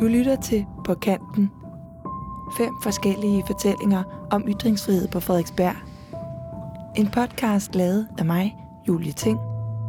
Du 0.00 0.04
lytter 0.04 0.36
til 0.36 0.66
På 0.84 0.94
Kanten. 0.94 1.50
Fem 2.58 2.72
forskellige 2.82 3.42
fortællinger 3.46 4.02
om 4.30 4.44
ytringsfrihed 4.48 5.08
på 5.08 5.20
Frederiksberg. 5.20 5.74
En 6.96 7.06
podcast 7.06 7.74
lavet 7.74 8.06
af 8.18 8.24
mig, 8.24 8.56
Julie 8.88 9.12
Ting, 9.12 9.38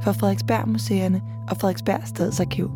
for 0.04 0.12
Frederiksberg 0.12 0.70
Museerne 0.70 1.22
og 1.50 1.58
Frederiksberg 1.58 2.02
Stadsarkiv. 2.06 2.72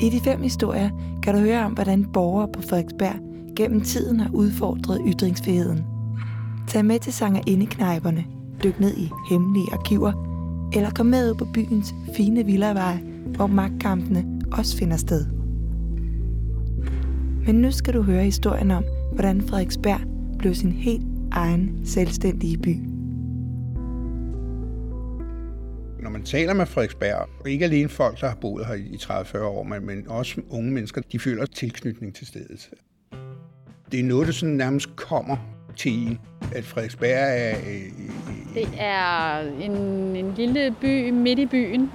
I 0.00 0.10
de 0.10 0.20
fem 0.20 0.42
historier 0.42 0.90
kan 1.22 1.34
du 1.34 1.40
høre 1.40 1.64
om, 1.64 1.72
hvordan 1.72 2.04
borgere 2.12 2.48
på 2.52 2.62
Frederiksberg 2.62 3.16
gennem 3.56 3.80
tiden 3.80 4.20
har 4.20 4.30
udfordret 4.32 5.00
ytringsfriheden. 5.06 5.86
Tag 6.66 6.84
med 6.84 6.98
til 6.98 7.12
sanger 7.12 7.40
indeknejperne, 7.46 8.24
dyk 8.62 8.80
ned 8.80 8.96
i 8.96 9.10
hemmelige 9.30 9.72
arkiver, 9.72 10.12
eller 10.72 10.90
kom 10.90 11.06
med 11.06 11.30
ud 11.30 11.34
på 11.34 11.46
byens 11.54 11.94
fine 12.16 12.44
villaveje, 12.44 13.00
hvor 13.36 13.46
magtkampene 13.46 14.37
også 14.52 14.76
finder 14.78 14.96
sted. 14.96 15.26
Men 17.46 17.54
nu 17.54 17.70
skal 17.70 17.94
du 17.94 18.02
høre 18.02 18.24
historien 18.24 18.70
om, 18.70 18.84
hvordan 19.12 19.42
Frederiksberg 19.42 20.00
blev 20.38 20.54
sin 20.54 20.72
helt 20.72 21.06
egen 21.32 21.80
selvstændige 21.84 22.58
by. 22.58 22.76
Når 26.02 26.10
man 26.10 26.22
taler 26.22 26.54
med 26.54 26.66
Frederiksberg, 26.66 27.28
og 27.40 27.50
ikke 27.50 27.64
alene 27.64 27.88
folk, 27.88 28.20
der 28.20 28.28
har 28.28 28.34
boet 28.34 28.66
her 28.66 28.74
i 28.74 28.98
30-40 29.02 29.38
år, 29.38 29.62
men, 29.62 29.86
men 29.86 30.08
også 30.08 30.40
unge 30.50 30.72
mennesker, 30.72 31.00
de 31.12 31.18
føler 31.18 31.46
tilknytning 31.46 32.14
til 32.14 32.26
stedet. 32.26 32.70
Det 33.92 34.00
er 34.00 34.04
noget, 34.04 34.26
der 34.26 34.32
sådan 34.32 34.54
nærmest 34.54 34.96
kommer 34.96 35.36
til 35.76 35.92
en, 35.92 36.18
at 36.54 36.64
Frederiksberg 36.64 37.10
er... 37.10 37.56
Øh, 37.58 37.92
Det 38.54 38.68
er 38.78 39.38
en, 39.40 39.72
en 40.16 40.34
lille 40.36 40.74
by 40.80 41.10
midt 41.10 41.38
i 41.38 41.46
byen. 41.46 41.90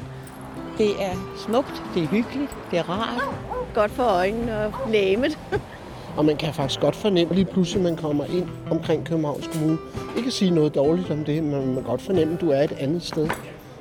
Det 0.78 1.04
er 1.04 1.14
smukt, 1.38 1.84
det 1.96 2.04
er 2.04 2.08
hyggeligt, 2.08 2.58
det 2.72 2.80
er 2.80 2.90
rart. 2.90 3.36
Godt 3.74 3.92
for 3.92 4.04
øjnene 4.04 4.66
og 4.66 4.74
læmet. 4.90 5.40
Og 6.18 6.26
man 6.26 6.38
kan 6.38 6.54
faktisk 6.54 6.80
godt 6.80 6.96
fornemme 6.96 7.34
lige 7.34 7.46
pludselig, 7.46 7.84
man 7.84 7.96
kommer 7.96 8.26
ind 8.26 8.48
omkring 8.72 9.06
Københavns 9.06 9.48
Kommune. 9.48 9.78
Ikke 10.18 10.28
at 10.28 10.34
sige 10.34 10.52
noget 10.52 10.76
dårligt 10.76 11.12
om 11.12 11.26
det, 11.26 11.44
men 11.44 11.66
man 11.66 11.74
kan 11.74 11.84
godt 11.84 12.02
fornemme, 12.02 12.34
at 12.34 12.42
du 12.42 12.50
er 12.50 12.62
et 12.62 12.72
andet 12.72 13.04
sted. 13.04 13.30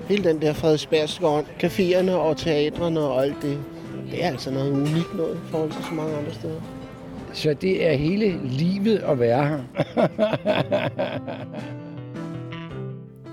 Hele 0.08 0.24
den 0.24 0.42
der 0.42 0.52
Frederiksbergske 0.52 1.26
ånd, 1.26 1.46
caféerne 1.62 2.10
og 2.10 2.36
teatrene 2.36 3.00
og 3.00 3.22
alt 3.24 3.42
det, 3.42 3.58
det 4.10 4.24
er 4.24 4.28
altså 4.28 4.50
noget 4.50 4.72
unikt 4.72 5.16
noget 5.16 5.34
i 5.34 5.50
forhold 5.50 5.70
til 5.70 5.84
så 5.84 5.94
mange 5.94 6.16
andre 6.16 6.34
steder. 6.34 6.60
Så 7.32 7.54
det 7.54 7.86
er 7.86 7.92
hele 7.92 8.40
livet 8.44 8.98
at 8.98 9.20
være 9.20 9.46
her. 9.48 9.58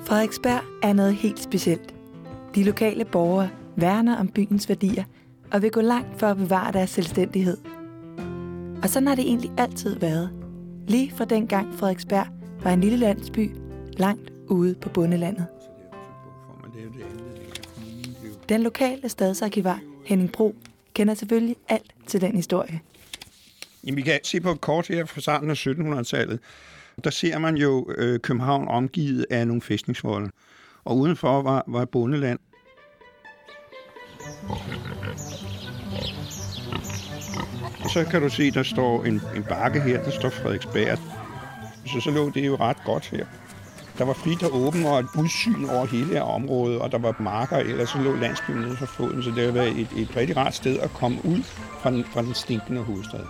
Frederiksberg 0.06 0.62
er 0.84 0.94
noget 0.94 1.16
helt 1.16 1.40
specielt. 1.40 1.99
De 2.56 2.64
lokale 2.64 3.06
borgere 3.06 3.50
værner 3.76 4.18
om 4.18 4.28
byens 4.28 4.70
værdier 4.70 5.04
og 5.52 5.62
vil 5.62 5.72
gå 5.72 5.82
langt 5.82 6.20
for 6.20 6.28
at 6.28 6.38
bevare 6.38 6.72
deres 6.72 6.90
selvstændighed. 6.90 7.58
Og 8.84 8.90
sådan 8.90 9.08
har 9.08 9.16
det 9.16 9.26
egentlig 9.26 9.52
altid 9.58 10.00
været. 10.00 10.30
Lige 10.88 11.12
fra 11.12 11.26
dengang 11.26 11.74
Frederiksberg 11.74 12.28
var 12.64 12.72
en 12.72 12.82
lille 12.82 12.98
landsby 12.98 13.52
langt 13.98 14.32
ude 14.48 14.76
på 14.76 14.90
bundelandet. 14.90 15.46
Den 18.50 18.64
lokale 18.64 19.10
stadsarkivar 19.10 19.80
Henning 20.06 20.32
Bro 20.32 20.56
kender 20.94 21.14
selvfølgelig 21.14 21.56
alt 21.70 21.92
til 22.08 22.22
den 22.22 22.36
historie. 22.36 22.82
Jamen, 23.84 23.98
vi 23.98 24.02
kan 24.02 24.20
se 24.24 24.40
på 24.40 24.52
et 24.52 24.62
kort 24.62 24.88
her 24.88 25.06
fra 25.06 25.22
starten 25.22 25.50
af 25.50 25.68
1700-tallet. 25.68 26.40
Der 27.04 27.10
ser 27.10 27.40
man 27.40 27.58
jo 27.58 27.92
øh, 27.98 28.20
København 28.20 28.68
omgivet 28.68 29.26
af 29.30 29.48
nogle 29.48 29.62
fæstningsvolde. 29.62 30.30
Og 30.90 30.98
udenfor 30.98 31.42
var, 31.42 31.64
var 31.68 31.86
bondeland. 31.86 32.40
Så 37.94 38.06
kan 38.12 38.22
du 38.22 38.30
se, 38.30 38.52
der 38.52 38.64
står 38.64 39.04
en, 39.04 39.22
en 39.36 39.44
bakke 39.44 39.82
her, 39.82 40.04
der 40.04 40.12
står 40.12 40.30
Frederiksberg. 40.30 40.98
Så, 41.86 42.00
så 42.00 42.12
lå 42.12 42.30
det 42.30 42.48
jo 42.48 42.56
ret 42.56 42.78
godt 42.86 43.06
her. 43.06 43.26
Der 43.98 44.06
var 44.06 44.14
frit 44.14 44.44
og 44.44 44.56
åben 44.56 44.86
og 44.86 45.00
et 45.00 45.08
udsyn 45.20 45.66
over 45.70 45.86
hele 45.86 46.06
her 46.06 46.22
område, 46.22 46.82
og 46.82 46.92
der 46.92 46.98
var 46.98 47.16
marker, 47.20 47.58
eller 47.58 47.86
så 47.86 47.98
lå 47.98 48.16
landsbyen 48.16 48.62
nede 48.62 48.78
for 48.78 48.86
foden, 48.86 49.24
så 49.24 49.32
det 49.32 49.46
har 49.46 49.52
været 49.52 49.80
et, 49.80 49.88
et 49.98 50.16
rigtig 50.16 50.38
rart 50.38 50.54
sted 50.54 50.80
at 50.80 50.90
komme 50.90 51.18
ud 51.24 51.44
fra 51.82 51.92
den, 51.92 52.04
fra 52.04 52.22
den 52.22 52.34
stinkende 52.34 52.82
hovedstad. 52.82 53.26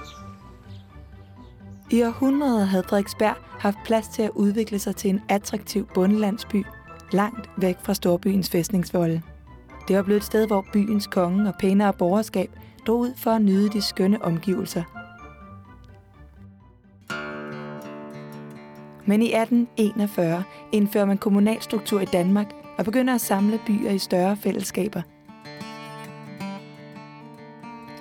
I 1.91 2.03
århundreder 2.03 2.65
havde 2.65 2.83
Frederiksberg 2.83 3.35
haft 3.59 3.77
plads 3.85 4.07
til 4.07 4.21
at 4.21 4.31
udvikle 4.35 4.79
sig 4.79 4.95
til 4.95 5.09
en 5.09 5.21
attraktiv 5.29 5.87
bundlandsby 5.93 6.65
langt 7.11 7.49
væk 7.57 7.77
fra 7.83 7.93
storbyens 7.93 8.49
fæstningsvolde. 8.49 9.21
Det 9.87 9.95
var 9.95 10.03
blevet 10.03 10.19
et 10.19 10.25
sted, 10.25 10.47
hvor 10.47 10.65
byens 10.73 11.07
konge 11.07 11.47
og 11.47 11.55
pænere 11.59 11.93
borgerskab 11.93 12.49
drog 12.87 12.99
ud 12.99 13.13
for 13.17 13.31
at 13.31 13.41
nyde 13.41 13.69
de 13.69 13.81
skønne 13.81 14.21
omgivelser. 14.21 14.83
Men 19.05 19.21
i 19.21 19.25
1841 19.25 20.43
indfører 20.71 21.05
man 21.05 21.17
kommunalstruktur 21.17 21.99
i 21.99 22.05
Danmark 22.05 22.47
og 22.77 22.85
begynder 22.85 23.15
at 23.15 23.21
samle 23.21 23.59
byer 23.67 23.91
i 23.91 23.97
større 23.97 24.37
fællesskaber. 24.37 25.01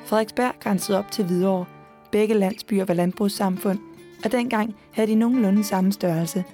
Frederiksberg 0.06 0.52
grænsede 0.60 0.98
op 0.98 1.10
til 1.10 1.24
Hvidovre. 1.24 1.64
Begge 2.12 2.34
landsbyer 2.34 2.84
var 2.84 2.94
landbrugssamfund, 2.94 3.78
og 4.24 4.32
dengang 4.32 4.74
havde 4.92 5.10
de 5.10 5.14
nogenlunde 5.14 5.64
samme 5.64 5.92
størrelse. 5.92 6.44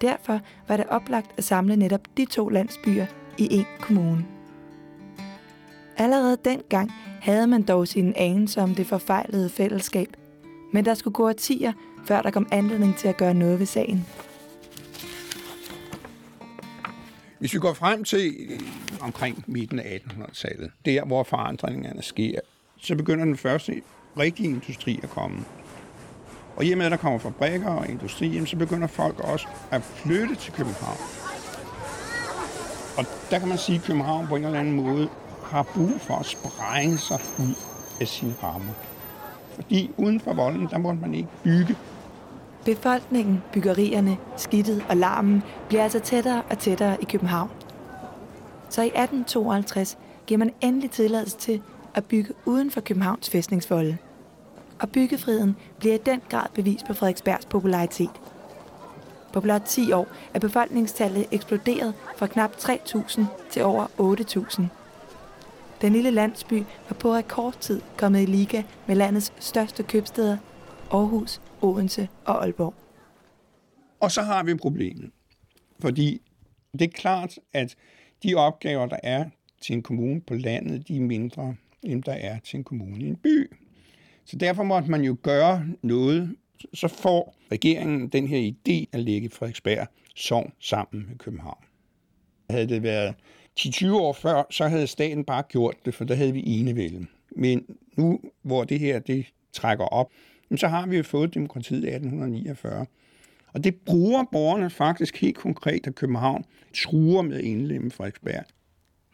Derfor 0.00 0.40
var 0.68 0.76
det 0.76 0.86
oplagt 0.88 1.30
at 1.36 1.44
samle 1.44 1.76
netop 1.76 2.00
de 2.16 2.24
to 2.24 2.48
landsbyer 2.48 3.06
i 3.38 3.44
én 3.44 3.80
kommune. 3.80 4.24
Allerede 5.96 6.36
dengang 6.44 6.92
havde 7.20 7.46
man 7.46 7.62
dog 7.62 7.88
sine 7.88 8.18
anelser 8.18 8.62
om 8.62 8.74
det 8.74 8.86
forfejlede 8.86 9.48
fællesskab, 9.48 10.08
men 10.72 10.84
der 10.84 10.94
skulle 10.94 11.14
gå 11.14 11.28
årtier, 11.28 11.72
før 12.06 12.22
der 12.22 12.30
kom 12.30 12.48
anledning 12.52 12.96
til 12.96 13.08
at 13.08 13.16
gøre 13.16 13.34
noget 13.34 13.58
ved 13.58 13.66
sagen. 13.66 14.06
Hvis 17.38 17.54
vi 17.54 17.58
går 17.58 17.72
frem 17.72 18.04
til 18.04 18.34
øh, 18.50 18.60
omkring 19.00 19.44
midten 19.46 19.78
af 19.78 20.00
1800-tallet, 20.04 20.70
der 20.84 21.04
hvor 21.04 21.22
forandringerne 21.22 22.02
sker, 22.02 22.40
så 22.80 22.96
begynder 22.96 23.24
den 23.24 23.36
første 23.36 23.82
rigtige 24.18 24.48
industri 24.48 25.00
at 25.02 25.10
komme. 25.10 25.44
Og 26.58 26.64
i 26.64 26.72
og 26.72 26.78
med, 26.78 26.86
at 26.86 26.92
der 26.92 26.98
kommer 26.98 27.18
fabrikker 27.18 27.70
og 27.70 27.88
industri, 27.88 28.46
så 28.46 28.56
begynder 28.56 28.86
folk 28.86 29.20
også 29.20 29.46
at 29.70 29.82
flytte 29.82 30.34
til 30.34 30.52
København. 30.52 30.96
Og 32.96 33.04
der 33.30 33.38
kan 33.38 33.48
man 33.48 33.58
sige, 33.58 33.76
at 33.76 33.84
København 33.84 34.26
på 34.26 34.36
en 34.36 34.44
eller 34.44 34.60
anden 34.60 34.74
måde 34.74 35.08
har 35.44 35.62
brug 35.62 36.00
for 36.00 36.14
at 36.14 36.26
sprænge 36.26 36.98
sig 36.98 37.20
ud 37.38 37.54
af 38.00 38.08
sine 38.08 38.34
rammer. 38.42 38.72
Fordi 39.54 39.90
uden 39.96 40.20
for 40.20 40.32
volden, 40.32 40.68
der 40.70 40.78
måtte 40.78 41.00
man 41.00 41.14
ikke 41.14 41.28
bygge. 41.44 41.76
Befolkningen, 42.64 43.42
byggerierne, 43.52 44.16
skidtet 44.36 44.84
og 44.88 44.96
larmen 44.96 45.42
bliver 45.68 45.82
altså 45.82 46.00
tættere 46.00 46.42
og 46.50 46.58
tættere 46.58 46.96
i 47.02 47.04
København. 47.04 47.50
Så 48.68 48.82
i 48.82 48.86
1852 48.86 49.98
giver 50.26 50.38
man 50.38 50.52
endelig 50.60 50.90
tilladelse 50.90 51.36
til 51.36 51.62
at 51.94 52.04
bygge 52.04 52.34
uden 52.44 52.70
for 52.70 52.80
Københavns 52.80 53.30
fæstningsvolde. 53.30 53.98
Og 54.80 54.90
byggefriheden 54.90 55.56
bliver 55.78 55.94
i 55.94 55.98
den 56.06 56.20
grad 56.28 56.46
bevis 56.54 56.82
på 56.86 56.94
Frederiksbergs 56.94 57.46
popularitet. 57.46 58.10
På 59.32 59.40
blot 59.40 59.62
10 59.62 59.92
år 59.92 60.08
er 60.34 60.38
befolkningstallet 60.38 61.26
eksploderet 61.32 61.94
fra 62.16 62.26
knap 62.26 62.50
3.000 62.50 63.22
til 63.50 63.64
over 63.64 63.86
8.000. 63.86 64.62
Den 65.80 65.92
lille 65.92 66.10
landsby 66.10 66.62
var 66.88 66.96
på 67.00 67.14
rekordtid 67.14 67.80
kommet 67.96 68.22
i 68.22 68.26
liga 68.26 68.62
med 68.86 68.96
landets 68.96 69.32
største 69.38 69.82
købsteder, 69.82 70.36
Aarhus, 70.90 71.40
Odense 71.62 72.08
og 72.24 72.42
Aalborg. 72.42 72.74
Og 74.00 74.10
så 74.10 74.22
har 74.22 74.42
vi 74.42 74.54
problemet. 74.54 75.10
Fordi 75.80 76.22
det 76.72 76.82
er 76.82 76.92
klart, 76.92 77.38
at 77.52 77.76
de 78.22 78.34
opgaver, 78.34 78.86
der 78.86 78.98
er 79.02 79.24
til 79.62 79.72
en 79.72 79.82
kommune 79.82 80.20
på 80.20 80.34
landet, 80.34 80.88
de 80.88 80.96
er 80.96 81.00
mindre, 81.00 81.56
end 81.82 82.02
der 82.02 82.12
er 82.12 82.38
til 82.38 82.56
en 82.56 82.64
kommune 82.64 83.04
i 83.04 83.08
en 83.08 83.16
by. 83.16 83.50
Så 84.28 84.36
derfor 84.36 84.62
måtte 84.62 84.90
man 84.90 85.02
jo 85.02 85.16
gøre 85.22 85.66
noget. 85.82 86.36
Så 86.74 86.88
får 86.88 87.36
regeringen 87.52 88.08
den 88.08 88.26
her 88.26 88.52
idé 88.52 88.84
at 88.92 89.00
lægge 89.00 89.30
Frederiksberg 89.30 89.86
sovn 90.14 90.52
sammen 90.60 91.06
med 91.08 91.18
København. 91.18 91.64
Havde 92.50 92.68
det 92.68 92.82
været 92.82 93.14
10-20 93.60 93.92
år 93.92 94.12
før, 94.12 94.42
så 94.50 94.68
havde 94.68 94.86
staten 94.86 95.24
bare 95.24 95.42
gjort 95.48 95.76
det, 95.84 95.94
for 95.94 96.04
der 96.04 96.14
havde 96.14 96.32
vi 96.32 96.42
enevælden. 96.46 97.08
Men 97.36 97.64
nu, 97.96 98.20
hvor 98.42 98.64
det 98.64 98.78
her 98.78 98.98
det 98.98 99.26
trækker 99.52 99.84
op, 99.84 100.10
så 100.56 100.68
har 100.68 100.86
vi 100.86 100.96
jo 100.96 101.02
fået 101.02 101.34
demokratiet 101.34 101.84
i 101.84 101.86
1849. 101.86 102.86
Og 103.52 103.64
det 103.64 103.74
bruger 103.74 104.24
borgerne 104.32 104.70
faktisk 104.70 105.20
helt 105.20 105.36
konkret, 105.36 105.86
at 105.86 105.94
København 105.94 106.44
truer 106.74 107.22
med 107.22 107.40
indlemme 107.40 107.90
Frederiksberg. 107.90 108.44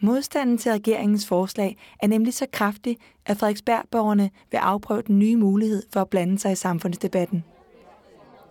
Modstanden 0.01 0.59
til 0.59 0.73
regeringens 0.73 1.27
forslag 1.27 1.77
er 2.03 2.07
nemlig 2.07 2.35
så 2.35 2.47
kraftig, 2.53 2.99
at 3.27 3.37
Frederiksbergborgerne 3.37 4.31
vil 4.51 4.59
afprøve 4.59 5.03
den 5.03 5.19
nye 5.19 5.37
mulighed 5.37 5.83
for 5.93 6.01
at 6.01 6.09
blande 6.09 6.39
sig 6.39 6.53
i 6.53 6.55
samfundsdebatten. 6.55 7.45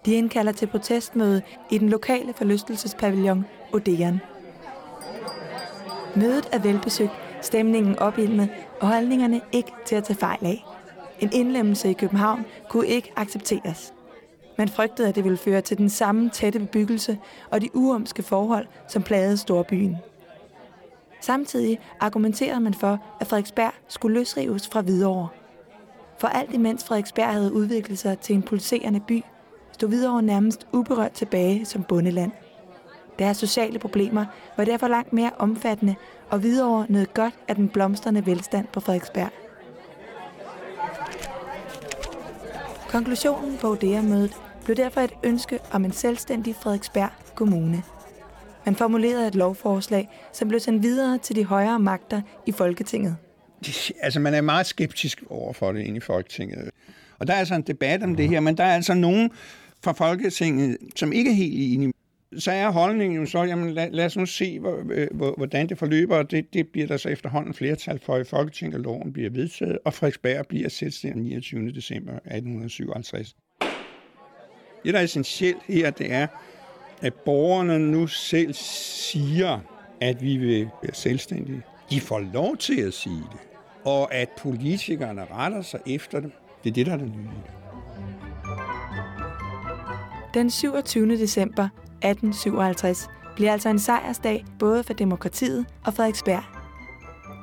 De 0.06 0.14
indkalder 0.14 0.52
til 0.52 0.68
protestmøde 0.68 1.42
i 1.72 1.78
den 1.78 1.90
lokale 1.90 2.34
forlystelsespavillon 2.34 3.46
Odeon. 3.74 4.20
Mødet 6.16 6.50
er 6.52 6.60
velbesøgt, 6.60 7.12
Stemningen 7.44 8.00
opildnet 8.00 8.50
og 8.82 8.88
holdningerne 8.88 9.42
ikke 9.52 9.72
til 9.86 9.96
at 9.96 10.04
tage 10.04 10.18
fejl 10.18 10.46
af. 10.46 10.66
En 11.20 11.30
indlemmelse 11.34 11.90
i 11.90 11.94
København 11.94 12.46
kunne 12.70 12.88
ikke 12.88 13.12
accepteres. 13.16 13.94
Man 14.58 14.70
frygtede, 14.70 15.08
at 15.08 15.16
det 15.16 15.24
ville 15.24 15.38
føre 15.38 15.62
til 15.62 15.78
den 15.78 15.90
samme 15.90 16.30
tætte 16.30 16.60
bebyggelse 16.60 17.18
og 17.52 17.62
de 17.62 17.76
uomske 17.76 18.24
forhold, 18.24 18.68
som 18.88 19.04
plagede 19.04 19.38
storbyen. 19.38 19.98
Samtidig 21.24 21.80
argumenterede 22.00 22.60
man 22.60 22.74
for, 22.74 23.00
at 23.20 23.28
Frederiksberg 23.28 23.72
skulle 23.88 24.20
løsrives 24.20 24.68
fra 24.68 24.82
Hvidovre. 24.82 25.28
For 26.18 26.28
alt 26.28 26.54
imens 26.54 26.84
Frederiksberg 26.84 27.34
havde 27.34 27.54
udviklet 27.54 28.00
sig 28.00 28.20
til 28.20 28.36
en 28.36 28.44
pulserende 28.44 29.00
by, 29.00 29.24
stod 29.72 29.90
Hvidovre 29.90 30.22
nærmest 30.22 30.68
uberørt 30.74 31.12
tilbage 31.12 31.66
som 31.66 31.84
bundeland. 31.84 32.32
Deres 33.20 33.38
sociale 33.38 33.80
problemer 33.80 34.26
var 34.58 34.66
derfor 34.66 34.88
langt 34.88 35.14
mere 35.14 35.32
omfattende, 35.38 35.96
og 36.30 36.40
Hvidovre 36.40 36.86
nød 36.90 37.06
godt 37.14 37.34
af 37.48 37.56
den 37.56 37.70
blomstrende 37.70 38.26
velstand 38.26 38.68
på 38.74 38.80
Frederiksberg. 38.80 39.30
Konklusionen 42.90 43.58
på 43.58 43.68
Odea-mødet 43.68 44.42
blev 44.64 44.76
derfor 44.76 45.02
et 45.02 45.14
ønske 45.24 45.60
om 45.72 45.86
en 45.86 45.92
selvstændig 45.92 46.56
Frederiksberg 46.56 47.10
Kommune. 47.36 47.84
Man 48.66 48.76
formulerede 48.76 49.28
et 49.28 49.36
lovforslag, 49.36 50.10
som 50.34 50.48
blev 50.48 50.60
sendt 50.60 50.84
videre 50.84 51.18
til 51.18 51.36
de 51.36 51.46
højere 51.46 51.80
magter 51.80 52.22
i 52.46 52.52
Folketinget. 52.52 53.16
Altså, 54.02 54.20
man 54.20 54.34
er 54.34 54.42
meget 54.42 54.66
skeptisk 54.66 55.24
over 55.30 55.54
for 55.54 55.72
det 55.72 55.82
inde 55.82 55.98
i 55.98 56.00
Folketinget. 56.00 56.70
Og 57.20 57.28
der 57.28 57.34
er 57.34 57.38
altså 57.38 57.56
en 57.56 57.62
debat 57.62 58.04
om 58.04 58.16
det 58.16 58.30
her, 58.30 58.40
men 58.40 58.58
der 58.58 58.64
er 58.64 58.76
altså 58.76 58.94
nogen 58.94 59.32
fra 59.84 59.92
Folketinget, 59.92 60.78
som 60.96 61.14
ikke 61.14 61.30
er 61.30 61.36
helt 61.36 61.74
enige. 61.74 61.94
Så 62.38 62.52
er 62.52 62.70
holdningen 62.70 63.20
jo 63.20 63.26
så, 63.26 63.44
jamen 63.44 63.74
lad, 63.74 63.92
lad 63.92 64.06
os 64.06 64.18
nu 64.18 64.26
se, 64.26 64.62
øh, 64.92 65.08
hvordan 65.38 65.70
det 65.70 65.78
forløber, 65.78 66.18
og 66.18 66.32
det, 66.32 66.54
det 66.54 66.68
bliver 66.68 66.88
der 66.88 66.98
så 66.98 67.10
efterhånden 67.10 67.54
flertal 67.54 68.00
for 68.06 68.18
i 68.18 68.24
Folketinget, 68.24 68.76
og 68.76 68.82
loven 68.82 69.14
bliver 69.14 69.30
vedtaget, 69.30 69.78
og 69.86 69.94
Frederiksberg 69.94 70.48
bliver 70.48 70.70
selvstændig 70.70 71.24
29. 71.24 71.72
december 71.72 72.14
1857. 72.14 73.36
Det, 74.84 74.94
der 74.94 75.00
er 75.00 75.04
essentielt 75.04 75.58
her, 75.68 75.90
det 75.90 76.12
er, 76.12 76.28
at 77.04 77.14
borgerne 77.14 77.80
nu 77.80 78.08
selv 78.08 78.54
siger, 78.54 79.60
at 80.02 80.22
vi 80.22 80.38
vil 80.38 80.70
være 80.84 80.94
selvstændige. 80.94 81.62
De 81.90 82.02
får 82.02 82.20
lov 82.20 82.58
til 82.58 82.82
at 82.82 82.94
sige 82.94 83.24
det, 83.32 83.40
og 83.86 84.14
at 84.14 84.30
politikerne 84.42 85.26
retter 85.32 85.62
sig 85.62 85.80
efter 85.86 86.20
det. 86.20 86.32
Det 86.64 86.70
er 86.70 86.74
det, 86.74 86.86
der 86.86 86.94
er 86.94 86.98
det 86.98 87.08
nye. 87.08 87.28
Den 90.34 90.50
27. 90.50 91.18
december 91.18 91.64
1857 91.64 93.08
bliver 93.36 93.52
altså 93.52 93.70
en 93.70 93.80
sejrsdag 93.80 94.46
både 94.60 94.84
for 94.84 94.94
demokratiet 94.94 95.66
og 95.86 95.94
Frederiksberg. 95.94 96.44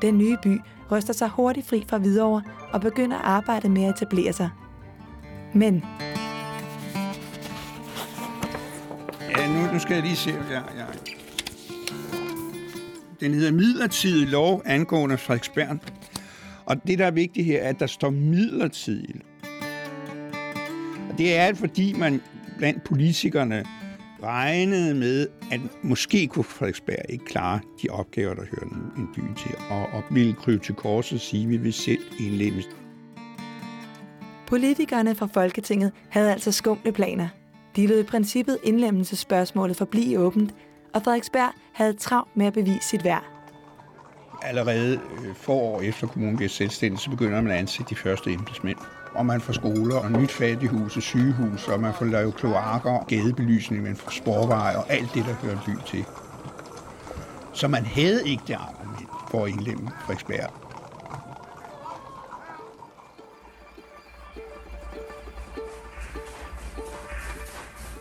Den 0.02 0.18
nye 0.18 0.36
by 0.42 0.60
ryster 0.92 1.12
sig 1.12 1.28
hurtigt 1.28 1.66
fri 1.66 1.84
fra 1.88 1.98
Hvidovre 1.98 2.42
og 2.72 2.80
begynder 2.80 3.16
at 3.16 3.24
arbejde 3.24 3.68
med 3.68 3.84
at 3.84 3.90
etablere 3.90 4.32
sig. 4.32 4.50
Men 5.54 5.84
nu, 9.54 9.72
nu 9.72 9.78
skal 9.78 9.94
jeg 9.94 10.02
lige 10.02 10.16
se. 10.16 10.30
Ja, 10.50 10.56
ja. 10.56 10.86
Den 13.20 13.34
hedder 13.34 13.52
midlertidig 13.52 14.28
lov 14.28 14.62
angående 14.64 15.18
Frederiksberg. 15.18 15.78
Og 16.66 16.86
det, 16.86 16.98
der 16.98 17.06
er 17.06 17.10
vigtigt 17.10 17.46
her, 17.46 17.62
er, 17.62 17.68
at 17.68 17.80
der 17.80 17.86
står 17.86 18.10
midlertidigt. 18.10 19.18
Og 21.10 21.18
det 21.18 21.36
er, 21.36 21.54
fordi 21.54 21.92
man 21.92 22.20
blandt 22.58 22.84
politikerne 22.84 23.64
regnede 24.22 24.94
med, 24.94 25.26
at 25.52 25.60
måske 25.82 26.26
kunne 26.26 26.44
Frederiksberg 26.44 27.04
ikke 27.08 27.24
klare 27.24 27.60
de 27.82 27.88
opgaver, 27.88 28.34
der 28.34 28.42
hører 28.42 28.92
en 28.96 29.08
by 29.14 29.20
til, 29.42 29.54
og, 29.70 29.86
og 29.92 30.02
ville 30.10 30.34
krybe 30.34 30.64
til 30.64 30.74
korset 30.74 31.16
og 31.16 31.20
sige, 31.20 31.42
at 31.42 31.50
vi 31.50 31.56
vil 31.56 31.72
selv 31.72 32.02
indlemmes. 32.20 32.68
Politikerne 34.46 35.14
fra 35.14 35.26
Folketinget 35.26 35.92
havde 36.08 36.32
altså 36.32 36.52
skumle 36.52 36.92
planer. 36.92 37.28
De 37.76 37.86
lød 37.86 38.00
i 38.00 38.02
princippet 38.02 38.58
indlemmelsespørgsmålet 38.62 39.76
forblive 39.76 40.18
åbent, 40.18 40.54
og 40.94 41.02
Frederiksberg 41.02 41.50
havde 41.72 41.92
travlt 41.92 42.36
med 42.36 42.46
at 42.46 42.52
bevise 42.52 42.88
sit 42.88 43.04
værd. 43.04 43.24
Allerede 44.42 44.94
øh, 44.94 45.34
få 45.34 45.52
år 45.52 45.80
efter 45.80 46.06
kommunen 46.06 46.36
bliver 46.36 46.48
selvstændig, 46.48 47.00
så 47.00 47.10
begynder 47.10 47.40
man 47.40 47.52
at 47.52 47.58
ansætte 47.58 47.90
de 47.90 47.96
første 47.96 48.32
embedsmænd. 48.32 48.78
Og 49.14 49.26
man 49.26 49.40
får 49.40 49.52
skoler 49.52 49.96
og 49.96 50.12
nyt 50.12 50.30
fattighus 50.30 50.96
og 50.96 51.02
sygehus, 51.02 51.68
og 51.68 51.80
man 51.80 51.94
får 51.94 52.04
lavet 52.04 52.34
kloakker, 52.34 53.04
gadebelysning, 53.08 53.82
man 53.82 53.96
får 53.96 54.10
sporveje 54.10 54.76
og 54.76 54.90
alt 54.92 55.14
det, 55.14 55.24
der 55.24 55.34
hører 55.34 55.52
en 55.52 55.60
by 55.66 55.86
til. 55.86 56.04
Så 57.52 57.68
man 57.68 57.84
havde 57.84 58.28
ikke 58.28 58.42
det 58.46 58.54
argument 58.54 59.08
for 59.30 59.44
at 59.44 59.50
indlemme 59.50 59.90
Frederiksberg. 60.00 60.69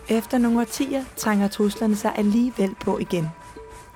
Efter 0.09 0.37
nogle 0.37 0.59
årtier 0.59 1.03
trænger 1.15 1.47
truslerne 1.47 1.95
sig 1.95 2.13
alligevel 2.15 2.75
på 2.81 2.97
igen. 2.97 3.27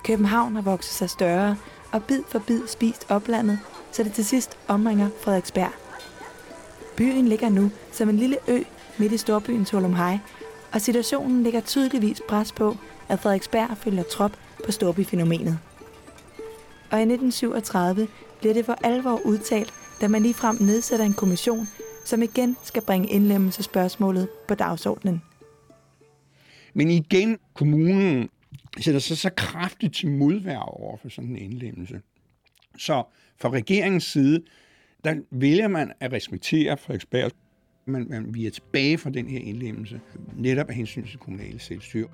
København 0.04 0.54
har 0.54 0.62
vokset 0.62 0.92
sig 0.92 1.10
større, 1.10 1.56
og 1.92 2.04
bid 2.04 2.22
for 2.28 2.38
bid 2.38 2.60
spist 2.66 3.06
oplandet, 3.08 3.58
så 3.92 4.02
det 4.02 4.12
til 4.12 4.24
sidst 4.24 4.58
omringer 4.68 5.08
Frederiksberg. 5.20 5.70
Byen 6.96 7.28
ligger 7.28 7.48
nu 7.48 7.70
som 7.92 8.08
en 8.08 8.16
lille 8.16 8.36
ø 8.48 8.62
midt 8.98 9.12
i 9.12 9.16
storbyen 9.16 9.64
Tolumhej, 9.64 10.18
og 10.72 10.80
situationen 10.80 11.42
ligger 11.42 11.60
tydeligvis 11.60 12.22
pres 12.28 12.52
på, 12.52 12.76
at 13.08 13.20
Frederiksberg 13.20 13.76
følger 13.76 14.02
trop 14.02 14.32
på 14.64 14.72
storbyfænomenet. 14.72 15.58
Og 16.90 16.98
i 16.98 17.02
1937 17.02 18.08
bliver 18.40 18.54
det 18.54 18.66
for 18.66 18.78
alvor 18.82 19.20
udtalt, 19.24 19.74
da 20.00 20.08
man 20.08 20.22
ligefrem 20.22 20.56
nedsætter 20.60 21.04
en 21.04 21.14
kommission, 21.14 21.68
som 22.04 22.22
igen 22.22 22.56
skal 22.62 22.82
bringe 22.82 23.08
indlemmelsespørgsmålet 23.08 24.28
på 24.48 24.54
dagsordenen. 24.54 25.22
Men 26.74 26.90
igen, 26.90 27.38
kommunen 27.54 28.28
sætter 28.80 29.00
sig 29.00 29.18
så 29.18 29.30
kraftigt 29.36 29.94
til 29.94 30.10
modværg 30.10 30.62
over 30.62 30.96
for 30.96 31.08
sådan 31.08 31.30
en 31.30 31.36
indlemmelse. 31.36 32.00
Så 32.78 33.02
fra 33.40 33.50
regeringens 33.50 34.04
side, 34.04 34.42
der 35.04 35.14
vælger 35.30 35.68
man 35.68 35.92
at 36.00 36.12
respektere 36.12 36.76
Frederiksberg. 36.76 37.30
Man, 37.86 38.06
man, 38.10 38.34
vi 38.34 38.46
er 38.46 38.50
tilbage 38.50 38.98
fra 38.98 39.10
den 39.10 39.26
her 39.26 39.38
indlemmelse, 39.38 40.00
netop 40.36 40.68
af 40.68 40.74
hensyn 40.74 41.06
til 41.06 41.18
kommunale 41.18 41.58
selvstyre. 41.58 42.08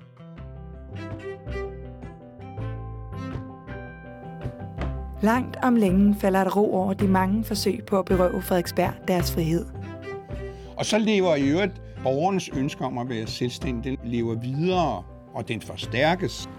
Langt 5.23 5.57
om 5.63 5.75
længe 5.75 6.15
falder 6.15 6.43
der 6.43 6.51
ro 6.51 6.73
over 6.73 6.93
de 6.93 7.07
mange 7.07 7.43
forsøg 7.43 7.85
på 7.85 7.99
at 7.99 8.05
berøve 8.05 8.41
Frederiksberg 8.41 8.93
deres 9.07 9.31
frihed. 9.31 9.65
Og 10.77 10.85
så 10.85 10.97
lever 10.97 11.35
i 11.35 11.49
øvrigt 11.49 11.81
borgernes 12.03 12.49
ønske 12.53 12.85
om 12.85 12.97
at 12.97 13.09
være 13.09 13.27
selvstændig, 13.27 13.83
den 13.91 14.11
lever 14.11 14.35
videre, 14.35 15.03
og 15.33 15.47
den 15.47 15.61
forstærkes. 15.61 16.49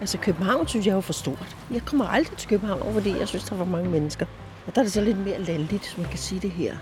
Altså 0.00 0.18
København 0.18 0.68
synes 0.68 0.86
jeg 0.86 0.96
er 0.96 1.00
for 1.00 1.12
stort. 1.12 1.56
Jeg 1.70 1.82
kommer 1.84 2.04
aldrig 2.04 2.38
til 2.38 2.48
København, 2.48 2.92
fordi 2.92 3.18
jeg 3.18 3.28
synes, 3.28 3.44
der 3.44 3.52
er 3.52 3.58
for 3.58 3.64
mange 3.64 3.90
mennesker. 3.90 4.26
Og 4.66 4.74
der 4.74 4.80
er 4.80 4.84
det 4.84 4.92
så 4.92 5.00
lidt 5.00 5.18
mere 5.18 5.42
lalligt, 5.42 5.70
hvis 5.70 5.98
man 5.98 6.06
kan 6.06 6.18
sige 6.18 6.40
det 6.40 6.50
her. 6.50 6.76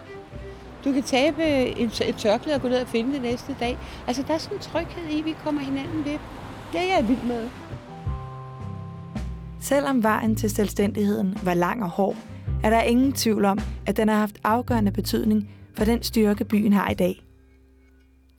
Du 0.85 0.93
kan 0.93 1.03
tabe 1.03 1.45
et, 1.45 2.01
et 2.09 2.17
tørklæde 2.17 2.57
og 2.57 2.63
gå 2.63 2.69
ned 2.69 2.81
og 2.81 2.89
finde 2.89 3.13
det 3.13 3.23
næste 3.23 3.57
dag. 3.61 3.79
Altså, 4.07 4.23
der 4.23 4.35
er 4.35 4.39
sådan 4.39 4.57
en 4.57 4.63
tryghed 4.63 5.11
i, 5.11 5.19
at 5.19 5.25
vi 5.25 5.35
kommer 5.45 5.61
hinanden 5.61 6.05
ved. 6.05 6.19
Det 6.73 6.81
er 6.81 6.97
jeg 6.97 7.09
vild 7.09 7.23
med. 7.23 7.49
Selvom 9.61 10.03
vejen 10.03 10.37
til 10.37 10.51
selvstændigheden 10.51 11.39
var 11.43 11.55
lang 11.55 11.83
og 11.83 11.91
hård, 11.91 12.17
er 12.65 12.71
der 12.71 12.83
ingen 12.83 13.13
tvivl 13.13 13.45
om, 13.45 13.59
at 13.87 13.97
den 13.97 14.09
har 14.09 14.17
haft 14.17 14.39
afgørende 14.45 14.93
betydning 14.93 15.51
for 15.77 15.85
den 15.85 16.03
styrke, 16.03 16.45
byen 16.45 16.73
har 16.73 16.91
i 16.91 16.95
dag. 16.95 17.28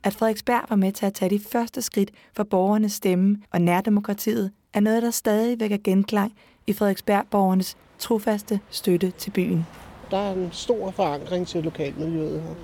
At 0.04 0.14
Frederiksberg 0.14 0.64
var 0.68 0.76
med 0.76 0.92
til 0.92 1.06
at 1.06 1.14
tage 1.14 1.30
de 1.30 1.40
første 1.52 1.82
skridt 1.82 2.10
for 2.36 2.44
borgernes 2.44 2.92
stemme 2.92 3.36
og 3.52 3.60
nærdemokratiet, 3.60 4.50
er 4.74 4.80
noget, 4.80 5.02
der 5.02 5.10
stadig 5.10 5.60
vækker 5.60 5.76
genklang 5.84 6.32
i 6.66 6.72
Frederiksberg-borgernes 6.72 7.76
trofaste 7.98 8.60
støtte 8.70 9.10
til 9.10 9.30
byen. 9.30 9.66
Der 10.10 10.18
er 10.18 10.32
en 10.32 10.48
stor 10.52 10.90
forankring 10.90 11.46
til 11.46 11.64
lokalmiljøet 11.64 12.42
her. 12.42 12.54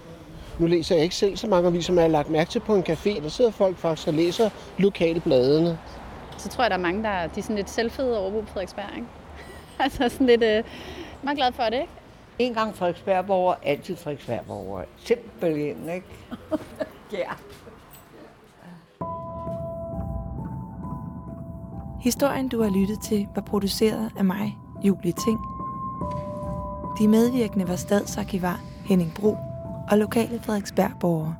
Nu 0.58 0.66
læser 0.66 0.94
jeg 0.94 1.04
ikke 1.04 1.14
selv 1.14 1.36
så 1.36 1.46
mange 1.46 1.68
aviser, 1.68 1.92
men 1.92 1.96
jeg 1.96 2.04
har 2.04 2.08
lagt 2.08 2.30
mærke 2.30 2.50
til 2.50 2.60
på 2.60 2.74
en 2.74 2.84
café, 2.88 3.22
der 3.22 3.28
sidder 3.28 3.50
folk 3.50 3.76
faktisk 3.76 4.08
og 4.08 4.14
læser 4.14 4.50
lokalbladene. 4.78 5.78
Så 6.38 6.48
tror 6.48 6.64
jeg, 6.64 6.70
der 6.70 6.76
er 6.76 6.80
mange, 6.80 7.02
der 7.02 7.08
er, 7.08 7.26
de 7.26 7.40
er 7.40 7.42
sådan 7.42 7.56
lidt 7.56 7.70
selvfede 7.70 8.18
over 8.18 8.30
på 8.30 8.46
Frederiksberg. 8.46 8.96
Ikke? 8.96 9.08
altså 9.84 10.08
sådan 10.08 10.26
lidt 10.26 10.42
øh, 10.42 10.64
meget 11.22 11.38
glad 11.38 11.52
for 11.52 11.62
det, 11.62 11.80
ikke? 11.80 11.92
En 12.38 12.54
gang 12.54 12.76
Frederiksberg-borger, 12.76 13.54
altid 13.62 13.96
Frederiksberg-borger. 13.96 14.84
Simpelthen, 14.96 15.88
ikke? 15.88 16.06
ja. 17.12 17.32
Historien, 22.00 22.48
du 22.48 22.62
har 22.62 22.70
lyttet 22.70 23.00
til, 23.00 23.28
var 23.34 23.42
produceret 23.42 24.10
af 24.16 24.24
mig, 24.24 24.58
Julie 24.84 25.12
Ting. 25.12 25.40
De 26.98 27.08
medvirkende 27.08 27.68
var 27.68 27.76
stadsarkivar 27.76 28.60
Henning 28.84 29.14
Bro 29.14 29.36
og 29.90 29.98
lokale 29.98 30.40
Frederiksberg-borgere. 30.42 31.34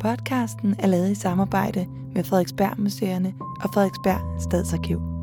Podcasten 0.00 0.76
er 0.78 0.86
lavet 0.86 1.10
i 1.10 1.14
samarbejde 1.14 1.86
med 2.14 2.24
Frederiksberg 2.24 2.80
Museerne 2.80 3.34
og 3.40 3.70
Frederiksberg 3.74 4.42
Stadsarkiv. 4.42 5.13